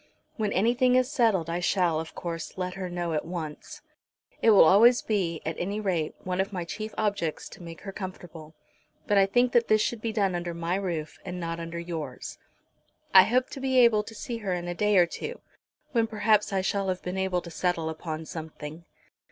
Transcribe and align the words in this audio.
When 0.35 0.51
anything 0.51 0.95
is 0.95 1.11
settled 1.11 1.47
I 1.47 1.59
shall, 1.59 1.99
of 1.99 2.15
course, 2.15 2.57
let 2.57 2.73
her 2.73 2.89
know 2.89 3.13
at 3.13 3.23
once. 3.23 3.83
It 4.41 4.49
will 4.49 4.63
always 4.63 5.03
be, 5.03 5.43
at 5.45 5.55
any 5.59 5.79
rate, 5.79 6.15
one 6.23 6.41
of 6.41 6.51
my 6.51 6.65
chief 6.65 6.91
objects 6.97 7.47
to 7.49 7.61
make 7.61 7.81
her 7.81 7.91
comfortable, 7.91 8.55
but 9.05 9.19
I 9.19 9.27
think 9.27 9.51
that 9.51 9.67
this 9.67 9.79
should 9.79 10.01
be 10.01 10.11
done 10.11 10.33
under 10.33 10.55
my 10.55 10.73
roof 10.73 11.19
and 11.23 11.39
not 11.39 11.59
under 11.59 11.77
yours. 11.77 12.39
I 13.13 13.25
hope 13.25 13.51
to 13.51 13.59
be 13.59 13.77
able 13.77 14.01
to 14.01 14.15
see 14.15 14.37
her 14.39 14.55
in 14.55 14.67
a 14.67 14.73
day 14.73 14.97
or 14.97 15.05
two, 15.05 15.39
when 15.91 16.07
perhaps 16.07 16.51
I 16.51 16.61
shall 16.61 16.87
have 16.89 17.03
been 17.03 17.19
able 17.19 17.41
to 17.43 17.51
settle 17.51 17.87
upon 17.87 18.25
something. 18.25 18.85